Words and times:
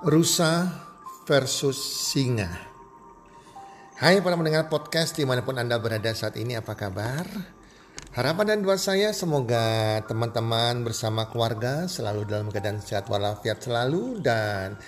Rusa 0.00 0.64
versus 1.28 1.76
singa. 1.76 2.48
Hai 4.00 4.24
para 4.24 4.32
mendengar 4.32 4.72
podcast 4.72 5.12
di 5.12 5.28
mana 5.28 5.44
pun 5.44 5.60
Anda 5.60 5.76
berada 5.76 6.08
saat 6.16 6.40
ini 6.40 6.56
apa 6.56 6.72
kabar? 6.72 7.28
Harapan 8.16 8.56
dan 8.56 8.64
doa 8.64 8.80
saya 8.80 9.12
semoga 9.12 10.00
teman-teman 10.08 10.88
bersama 10.88 11.28
keluarga 11.28 11.84
selalu 11.84 12.24
dalam 12.24 12.48
keadaan 12.48 12.80
sehat 12.80 13.12
walafiat 13.12 13.60
selalu 13.60 14.24
dan 14.24 14.80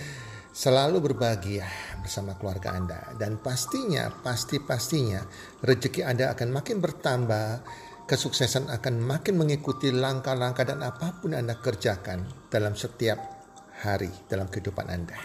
selalu 0.49 1.05
berbahagia 1.05 1.69
bersama 2.01 2.33
keluarga 2.41 2.73
Anda. 2.73 3.13
Dan 3.21 3.37
pastinya, 3.37 4.09
pasti-pastinya 4.09 5.21
rezeki 5.61 6.09
Anda 6.09 6.33
akan 6.33 6.57
makin 6.57 6.81
bertambah, 6.81 7.61
kesuksesan 8.09 8.73
akan 8.73 9.05
makin 9.05 9.37
mengikuti 9.37 9.93
langkah-langkah 9.93 10.65
dan 10.65 10.81
apa 10.81 11.21
pun 11.21 11.37
Anda 11.37 11.61
kerjakan 11.61 12.49
dalam 12.49 12.73
setiap 12.73 13.42
hari 13.83 14.11
dalam 14.31 14.47
kehidupan 14.47 14.87
Anda. 14.87 15.19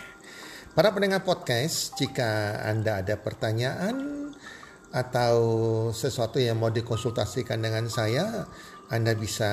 Para 0.73 0.89
pendengar 0.93 1.21
podcast, 1.21 1.93
jika 1.97 2.61
Anda 2.65 3.05
ada 3.05 3.17
pertanyaan 3.21 4.29
atau 4.93 5.35
sesuatu 5.93 6.39
yang 6.41 6.57
mau 6.57 6.73
dikonsultasikan 6.73 7.61
dengan 7.61 7.85
saya, 7.89 8.47
Anda 8.89 9.13
bisa 9.13 9.49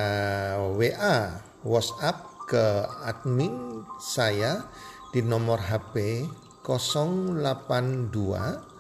WA, 0.76 1.40
WhatsApp 1.64 2.48
ke 2.48 2.64
admin 3.04 3.84
saya 4.00 4.64
di 5.12 5.22
nomor 5.24 5.60
HP 5.64 6.28
082 6.64 8.74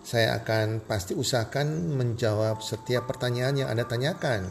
Saya 0.00 0.40
akan 0.40 0.88
pasti 0.88 1.12
usahakan 1.12 1.92
menjawab 1.92 2.64
setiap 2.64 3.04
pertanyaan 3.04 3.60
yang 3.64 3.68
Anda 3.68 3.84
tanyakan 3.84 4.48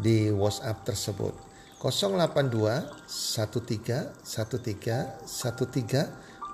di 0.00 0.32
WhatsApp 0.32 0.88
tersebut. 0.88 1.36
082 1.76 3.04
13 3.04 4.24
13 4.24 4.24
13 4.24 5.20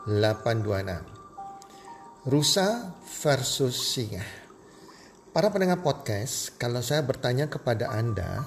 826. 0.06 2.26
Rusa 2.26 2.98
versus 3.22 3.94
singa. 3.94 4.22
Para 5.32 5.48
pendengar 5.48 5.80
podcast, 5.80 6.52
kalau 6.58 6.84
saya 6.84 7.00
bertanya 7.06 7.48
kepada 7.48 7.88
Anda, 7.88 8.44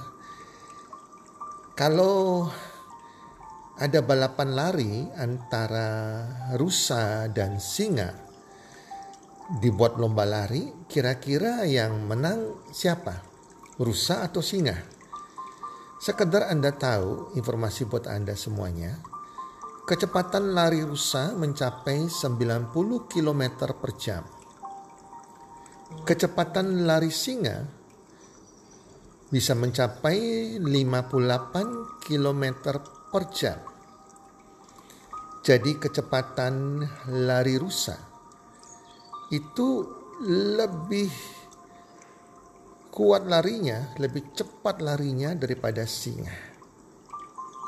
kalau 1.74 2.46
ada 3.76 4.00
balapan 4.00 4.56
lari 4.56 5.04
antara 5.20 6.24
rusa 6.56 7.28
dan 7.32 7.60
singa, 7.60 8.25
dibuat 9.46 10.02
lomba 10.02 10.26
lari, 10.26 10.90
kira-kira 10.90 11.70
yang 11.70 12.10
menang 12.10 12.66
siapa? 12.74 13.22
Rusa 13.78 14.26
atau 14.26 14.42
singa? 14.42 14.74
Sekedar 16.02 16.50
Anda 16.50 16.74
tahu 16.74 17.38
informasi 17.38 17.86
buat 17.86 18.10
Anda 18.10 18.34
semuanya. 18.34 18.98
Kecepatan 19.86 20.58
lari 20.58 20.82
rusa 20.82 21.38
mencapai 21.38 22.10
90 22.10 22.74
km 23.06 23.42
per 23.78 23.92
jam. 23.94 24.24
Kecepatan 26.02 26.90
lari 26.90 27.14
singa 27.14 27.62
bisa 29.30 29.54
mencapai 29.54 30.58
58 30.58 32.02
km 32.02 32.44
per 33.14 33.24
jam. 33.30 33.60
Jadi 35.46 35.78
kecepatan 35.78 36.82
lari 37.14 37.62
rusa 37.62 38.15
itu 39.34 39.70
lebih 40.26 41.10
kuat 42.96 43.28
larinya, 43.28 43.92
lebih 44.00 44.32
cepat 44.32 44.80
larinya 44.80 45.36
daripada 45.36 45.84
singa. 45.84 46.32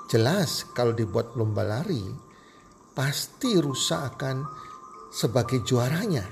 Jelas 0.07 0.63
kalau 0.72 0.96
dibuat 0.96 1.35
lomba 1.35 1.67
lari, 1.67 2.00
pasti 2.96 3.59
rusa 3.59 4.07
akan 4.07 4.38
sebagai 5.12 5.67
juaranya. 5.67 6.23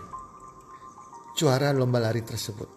Juara 1.36 1.76
lomba 1.76 2.00
lari 2.00 2.24
tersebut. 2.24 2.70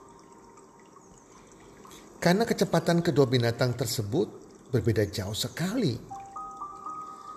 Karena 2.19 2.43
kecepatan 2.43 2.99
kedua 2.99 3.31
binatang 3.31 3.79
tersebut 3.79 4.27
berbeda 4.75 5.07
jauh 5.07 5.39
sekali. 5.39 5.95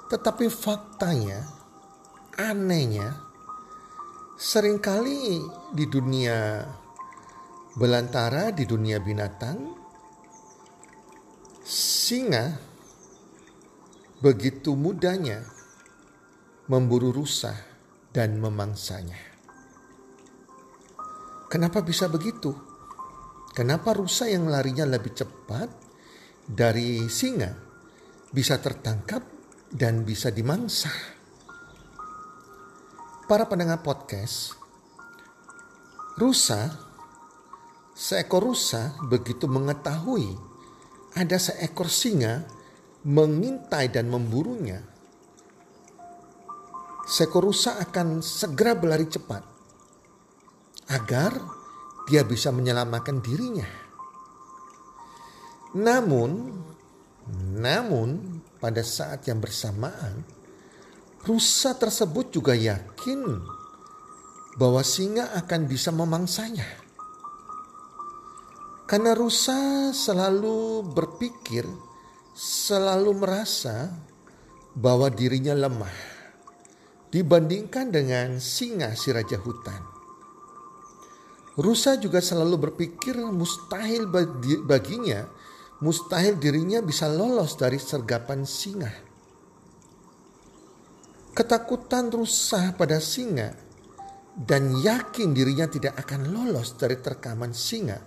Tetapi 0.09 0.49
faktanya, 0.49 1.45
anehnya, 2.41 3.30
Seringkali 4.41 5.37
di 5.69 5.85
dunia 5.85 6.65
belantara, 7.77 8.49
di 8.49 8.65
dunia 8.65 8.97
binatang, 8.97 9.69
singa 11.61 12.57
begitu 14.17 14.73
mudahnya 14.73 15.45
memburu 16.73 17.13
rusa 17.13 17.53
dan 18.09 18.41
memangsanya. 18.41 19.21
Kenapa 21.45 21.85
bisa 21.85 22.09
begitu? 22.09 22.49
Kenapa 23.53 23.93
rusa 23.93 24.25
yang 24.25 24.49
larinya 24.49 24.89
lebih 24.89 25.21
cepat 25.21 25.69
dari 26.49 27.05
singa 27.13 27.53
bisa 28.33 28.57
tertangkap 28.57 29.21
dan 29.69 30.01
bisa 30.01 30.33
dimangsa? 30.33 31.20
Para 33.31 33.47
pendengar 33.47 33.79
podcast, 33.79 34.59
rusa, 36.19 36.67
seekor 37.95 38.43
rusa 38.43 38.99
begitu 39.07 39.47
mengetahui 39.47 40.35
ada 41.15 41.39
seekor 41.39 41.87
singa 41.87 42.43
mengintai 43.07 43.87
dan 43.87 44.11
memburunya, 44.11 44.83
seekor 47.07 47.47
rusa 47.47 47.79
akan 47.79 48.19
segera 48.19 48.75
berlari 48.75 49.07
cepat 49.07 49.47
agar 50.91 51.31
dia 52.11 52.27
bisa 52.27 52.51
menyelamatkan 52.51 53.23
dirinya. 53.23 53.71
Namun, 55.79 56.51
namun 57.55 58.43
pada 58.59 58.83
saat 58.83 59.23
yang 59.23 59.39
bersamaan, 59.39 60.40
rusa 61.21 61.77
tersebut 61.77 62.33
juga 62.33 62.57
yakin 62.57 63.21
bahwa 64.57 64.81
singa 64.81 65.29
akan 65.37 65.61
bisa 65.69 65.93
memangsanya. 65.93 66.65
Karena 68.89 69.15
rusa 69.15 69.91
selalu 69.95 70.83
berpikir, 70.91 71.63
selalu 72.35 73.15
merasa 73.15 73.87
bahwa 74.75 75.07
dirinya 75.07 75.55
lemah 75.55 75.95
dibandingkan 77.11 77.91
dengan 77.91 78.39
singa 78.39 78.95
si 78.95 79.15
raja 79.15 79.39
hutan. 79.39 79.79
Rusa 81.55 81.99
juga 81.99 82.23
selalu 82.23 82.71
berpikir 82.71 83.15
mustahil 83.19 84.07
baginya, 84.63 85.27
mustahil 85.83 86.39
dirinya 86.39 86.79
bisa 86.79 87.11
lolos 87.11 87.59
dari 87.59 87.79
sergapan 87.79 88.47
singa. 88.47 89.10
Ketakutan 91.31 92.11
rusa 92.11 92.75
pada 92.75 92.99
singa 92.99 93.55
dan 94.35 94.75
yakin 94.79 95.31
dirinya 95.31 95.67
tidak 95.67 95.95
akan 96.03 96.31
lolos 96.31 96.75
dari 96.75 96.99
terkaman 96.99 97.55
singa. 97.55 97.99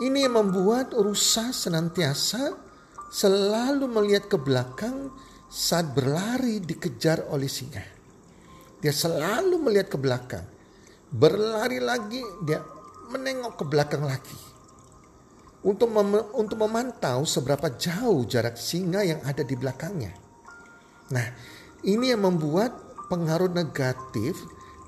Ini 0.00 0.30
yang 0.30 0.38
membuat 0.38 0.94
rusa 0.94 1.50
senantiasa 1.50 2.54
selalu 3.10 3.90
melihat 3.90 4.30
ke 4.30 4.38
belakang 4.38 5.10
saat 5.50 5.90
berlari 5.90 6.62
dikejar 6.62 7.26
oleh 7.34 7.50
singa. 7.50 7.82
Dia 8.78 8.94
selalu 8.94 9.58
melihat 9.58 9.90
ke 9.90 9.98
belakang. 9.98 10.46
Berlari 11.10 11.82
lagi 11.82 12.22
dia 12.46 12.62
menengok 13.10 13.58
ke 13.60 13.64
belakang 13.66 14.06
lagi. 14.06 14.38
Untuk 15.60 15.92
mem 15.92 16.16
untuk 16.32 16.56
memantau 16.56 17.26
seberapa 17.26 17.74
jauh 17.76 18.24
jarak 18.24 18.56
singa 18.56 19.04
yang 19.04 19.20
ada 19.26 19.44
di 19.44 19.52
belakangnya. 19.58 20.14
Nah, 21.10 21.26
ini 21.86 22.12
yang 22.12 22.26
membuat 22.26 22.76
pengaruh 23.08 23.50
negatif 23.50 24.36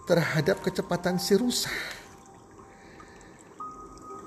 terhadap 0.05 0.61
kecepatan 0.61 1.17
si 1.17 1.35
rusa. 1.39 1.73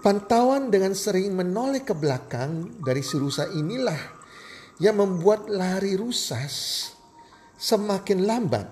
Pantauan 0.05 0.69
dengan 0.69 0.93
sering 0.93 1.33
menoleh 1.33 1.81
ke 1.81 1.97
belakang 1.97 2.77
dari 2.77 3.01
si 3.01 3.17
rusa 3.17 3.49
inilah 3.49 3.97
yang 4.77 5.01
membuat 5.01 5.49
lari 5.49 5.97
rusa 5.97 6.37
semakin 7.57 8.27
lambat 8.27 8.67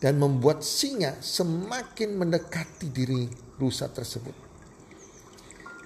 dan 0.00 0.16
membuat 0.16 0.64
singa 0.64 1.18
semakin 1.20 2.16
mendekati 2.16 2.88
diri 2.88 3.28
rusa 3.60 3.90
tersebut. 3.90 4.32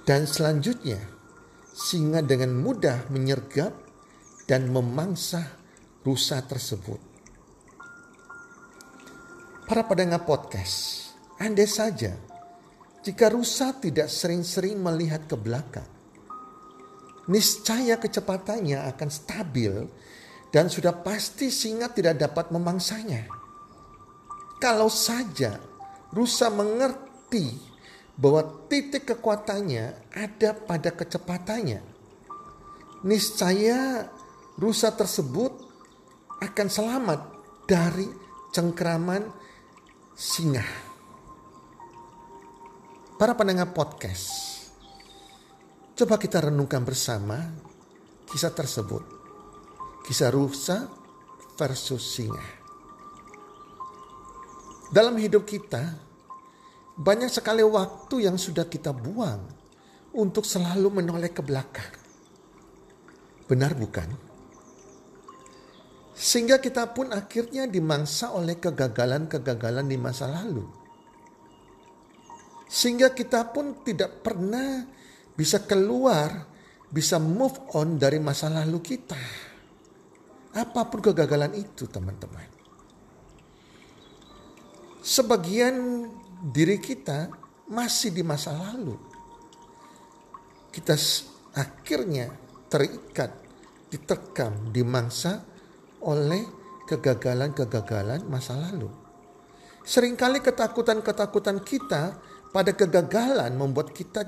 Dan 0.06 0.28
selanjutnya, 0.28 1.02
singa 1.72 2.20
dengan 2.22 2.54
mudah 2.54 3.08
menyergap 3.08 3.72
dan 4.46 4.70
memangsa 4.70 5.56
rusa 6.06 6.44
tersebut. 6.46 7.11
Para 9.72 9.88
pendengar 9.88 10.28
podcast, 10.28 11.16
andai 11.40 11.64
saja 11.64 12.12
jika 13.00 13.32
rusa 13.32 13.72
tidak 13.80 14.12
sering-sering 14.12 14.76
melihat 14.76 15.24
ke 15.24 15.32
belakang, 15.32 15.88
niscaya 17.24 17.96
kecepatannya 17.96 18.84
akan 18.92 19.08
stabil 19.08 19.72
dan 20.52 20.68
sudah 20.68 20.92
pasti 21.00 21.48
singa 21.48 21.88
tidak 21.88 22.20
dapat 22.20 22.52
memangsanya. 22.52 23.24
Kalau 24.60 24.92
saja 24.92 25.56
rusa 26.12 26.52
mengerti 26.52 27.56
bahwa 28.12 28.68
titik 28.68 29.08
kekuatannya 29.08 30.12
ada 30.12 30.52
pada 30.52 30.92
kecepatannya, 30.92 31.80
niscaya 33.08 34.04
rusa 34.60 34.92
tersebut 34.92 35.56
akan 36.44 36.68
selamat 36.68 37.20
dari 37.64 38.04
cengkraman 38.52 39.40
singa. 40.12 40.64
Para 43.16 43.32
pendengar 43.32 43.72
podcast, 43.72 44.28
coba 45.96 46.18
kita 46.20 46.42
renungkan 46.44 46.84
bersama 46.84 47.38
kisah 48.28 48.52
tersebut. 48.52 49.04
Kisah 50.02 50.34
rusa 50.34 50.90
versus 51.56 52.02
singa. 52.02 52.44
Dalam 54.92 55.16
hidup 55.16 55.48
kita, 55.48 55.96
banyak 56.98 57.32
sekali 57.32 57.64
waktu 57.64 58.28
yang 58.28 58.36
sudah 58.36 58.68
kita 58.68 58.92
buang 58.92 59.40
untuk 60.12 60.44
selalu 60.44 61.00
menoleh 61.00 61.32
ke 61.32 61.40
belakang. 61.40 61.92
Benar 63.48 63.72
bukan? 63.72 64.31
Sehingga 66.12 66.60
kita 66.60 66.92
pun 66.92 67.08
akhirnya 67.08 67.64
dimangsa 67.64 68.36
oleh 68.36 68.60
kegagalan-kegagalan 68.60 69.88
di 69.88 69.96
masa 69.96 70.28
lalu. 70.28 70.64
Sehingga 72.68 73.12
kita 73.12 73.52
pun 73.52 73.84
tidak 73.84 74.24
pernah 74.24 74.84
bisa 75.32 75.64
keluar, 75.64 76.48
bisa 76.88 77.16
move 77.16 77.56
on 77.76 77.96
dari 77.96 78.20
masa 78.20 78.52
lalu 78.52 78.80
kita. 78.80 79.20
Apa 80.52 80.88
pun 80.88 81.00
kegagalan 81.00 81.56
itu 81.56 81.88
teman-teman. 81.88 82.48
Sebagian 85.00 86.08
diri 86.52 86.76
kita 86.76 87.32
masih 87.72 88.12
di 88.12 88.20
masa 88.20 88.52
lalu. 88.52 88.94
Kita 90.72 90.96
akhirnya 91.56 92.32
terikat, 92.68 93.32
diterkam, 93.92 94.72
dimangsa 94.72 95.51
oleh 96.02 96.44
kegagalan-kegagalan 96.86 98.26
masa 98.26 98.58
lalu. 98.58 98.90
Seringkali 99.82 100.38
ketakutan-ketakutan 100.42 101.58
kita 101.62 102.18
pada 102.54 102.70
kegagalan 102.70 103.50
membuat 103.56 103.90
kita 103.90 104.22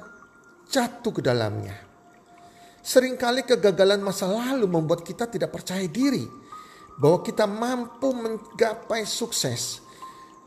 jatuh 0.67 1.13
ke 1.15 1.23
dalamnya. 1.23 1.77
Seringkali 2.85 3.47
kegagalan 3.47 4.03
masa 4.03 4.27
lalu 4.29 4.67
membuat 4.67 5.07
kita 5.07 5.31
tidak 5.31 5.55
percaya 5.55 5.87
diri 5.87 6.27
bahwa 6.99 7.23
kita 7.23 7.47
mampu 7.47 8.13
menggapai 8.13 9.07
sukses 9.07 9.81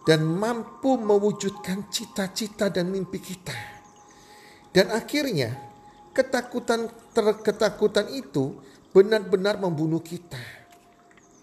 dan 0.07 0.24
mampu 0.24 0.95
mewujudkan 0.95 1.91
cita-cita 1.91 2.71
dan 2.71 2.88
mimpi 2.88 3.19
kita. 3.19 3.56
Dan 4.71 4.94
akhirnya 4.94 5.56
ketakutan 6.13 6.88
ketakutan 7.41 8.07
itu 8.13 8.57
benar-benar 8.95 9.59
membunuh 9.59 10.00
kita. 10.00 10.56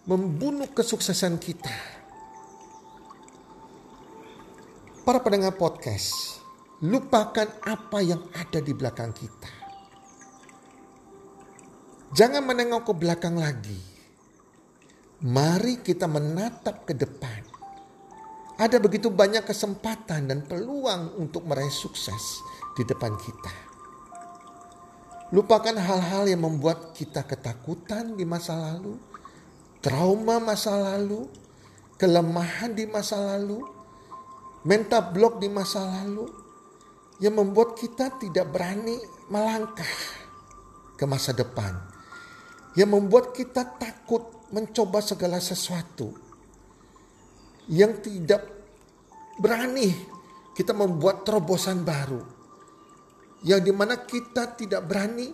Membunuh 0.04 0.68
kesuksesan 0.68 1.40
kita. 1.40 1.72
Para 5.04 5.20
pendengar 5.20 5.56
podcast, 5.56 6.40
lupakan 6.80 7.48
apa 7.64 7.98
yang 8.00 8.24
ada 8.32 8.60
di 8.60 8.72
belakang 8.72 9.12
kita 9.12 9.64
Jangan 12.14 12.46
menengok 12.46 12.86
ke 12.86 12.94
belakang 12.94 13.34
lagi. 13.34 13.74
Mari 15.26 15.82
kita 15.82 16.06
menatap 16.06 16.86
ke 16.86 16.94
depan. 16.94 17.42
Ada 18.54 18.78
begitu 18.78 19.10
banyak 19.10 19.42
kesempatan 19.42 20.30
dan 20.30 20.46
peluang 20.46 21.18
untuk 21.18 21.42
meraih 21.42 21.74
sukses 21.74 22.38
di 22.78 22.86
depan 22.86 23.18
kita. 23.18 23.54
Lupakan 25.34 25.74
hal-hal 25.74 26.30
yang 26.30 26.46
membuat 26.46 26.94
kita 26.94 27.26
ketakutan 27.26 28.14
di 28.14 28.22
masa 28.22 28.62
lalu, 28.62 28.94
trauma 29.84 30.40
masa 30.40 30.72
lalu, 30.80 31.28
kelemahan 32.00 32.72
di 32.72 32.88
masa 32.88 33.20
lalu, 33.20 33.60
mental 34.64 35.12
block 35.12 35.36
di 35.36 35.52
masa 35.52 35.84
lalu 35.84 36.24
yang 37.20 37.36
membuat 37.36 37.76
kita 37.76 38.16
tidak 38.16 38.48
berani 38.48 38.96
melangkah 39.28 39.94
ke 40.96 41.04
masa 41.04 41.36
depan. 41.36 41.76
Yang 42.74 42.90
membuat 42.96 43.36
kita 43.36 43.76
takut 43.76 44.48
mencoba 44.50 45.04
segala 45.04 45.38
sesuatu. 45.38 46.16
Yang 47.68 48.08
tidak 48.08 48.42
berani 49.38 49.94
kita 50.56 50.74
membuat 50.74 51.22
terobosan 51.22 51.86
baru. 51.86 52.24
Yang 53.46 53.60
di 53.68 53.72
mana 53.76 53.94
kita 54.00 54.58
tidak 54.58 54.82
berani 54.90 55.28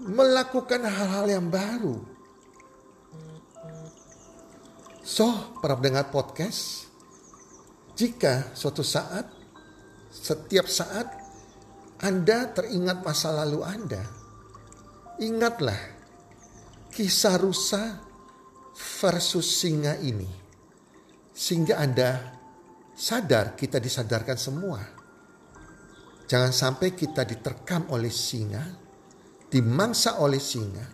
melakukan 0.00 0.82
hal-hal 0.82 1.26
yang 1.28 1.46
baru. 1.46 2.17
So, 5.08 5.56
para 5.64 5.72
pendengar 5.72 6.12
podcast, 6.12 6.84
jika 7.96 8.52
suatu 8.52 8.84
saat, 8.84 9.24
setiap 10.12 10.68
saat 10.68 11.08
Anda 12.04 12.52
teringat 12.52 13.00
masa 13.00 13.32
lalu 13.32 13.64
Anda, 13.64 14.04
ingatlah 15.16 15.80
kisah 16.92 17.40
rusa 17.40 18.04
versus 19.00 19.48
singa 19.48 19.96
ini. 19.96 20.28
Sehingga 21.32 21.80
Anda 21.80 22.36
sadar 22.92 23.56
kita 23.56 23.80
disadarkan 23.80 24.36
semua. 24.36 24.84
Jangan 26.28 26.52
sampai 26.52 26.92
kita 26.92 27.24
diterkam 27.24 27.88
oleh 27.96 28.12
singa, 28.12 28.60
dimangsa 29.48 30.20
oleh 30.20 30.36
singa. 30.36 30.84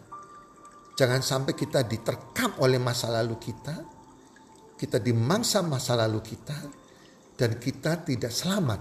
Jangan 0.94 1.18
sampai 1.18 1.58
kita 1.58 1.82
diterkam 1.82 2.62
oleh 2.62 2.78
masa 2.78 3.10
lalu 3.10 3.42
kita. 3.42 3.93
Kita 4.74 4.98
dimangsa 4.98 5.62
masa 5.62 5.94
lalu 5.94 6.20
kita 6.22 6.58
dan 7.38 7.58
kita 7.58 8.02
tidak 8.02 8.34
selamat. 8.34 8.80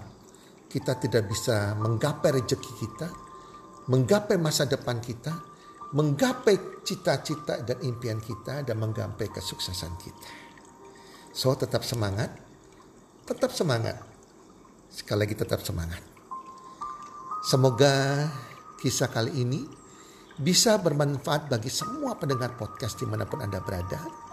Kita 0.69 0.97
tidak 0.97 1.29
bisa 1.29 1.77
menggapai 1.77 2.33
rezeki 2.33 2.71
kita, 2.81 3.07
menggapai 3.93 4.41
masa 4.41 4.65
depan 4.65 4.97
kita, 4.97 5.29
menggapai 5.93 6.81
cita-cita 6.81 7.61
dan 7.61 7.77
impian 7.85 8.17
kita 8.17 8.65
dan 8.65 8.81
menggapai 8.81 9.29
kesuksesan 9.29 9.93
kita. 10.01 10.29
So 11.29 11.53
tetap 11.53 11.85
semangat, 11.85 12.33
tetap 13.29 13.53
semangat. 13.53 14.01
Sekali 14.89 15.25
lagi 15.25 15.35
tetap 15.37 15.61
semangat. 15.61 16.01
Semoga 17.45 18.29
kisah 18.81 19.09
kali 19.09 19.45
ini 19.45 19.61
bisa 20.37 20.81
bermanfaat 20.81 21.49
bagi 21.53 21.69
semua 21.69 22.17
pendengar 22.17 22.57
podcast 22.57 22.97
di 22.97 23.05
mana 23.05 23.29
pun 23.29 23.45
Anda 23.45 23.61
berada. 23.61 24.32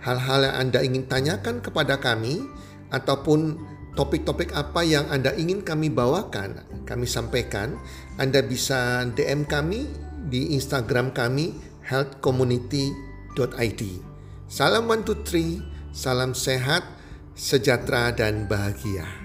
hal-hal 0.00 0.48
yang 0.48 0.56
Anda 0.56 0.80
ingin 0.84 1.04
tanyakan 1.06 1.60
kepada 1.64 2.00
kami 2.00 2.44
ataupun 2.90 3.60
topik-topik 3.94 4.52
apa 4.56 4.80
yang 4.82 5.06
Anda 5.12 5.36
ingin 5.36 5.62
kami 5.62 5.92
bawakan, 5.92 6.64
kami 6.88 7.06
sampaikan, 7.06 7.76
Anda 8.16 8.40
bisa 8.40 9.04
DM 9.12 9.44
kami 9.44 9.86
di 10.28 10.56
Instagram 10.56 11.12
kami 11.12 11.54
healthcommunity.com 11.86 13.10
id. 13.38 13.82
Salam 14.50 14.90
one 14.90 15.06
two 15.06 15.14
three, 15.22 15.62
salam 15.94 16.34
sehat, 16.34 16.82
sejahtera 17.38 18.10
dan 18.10 18.50
bahagia. 18.50 19.19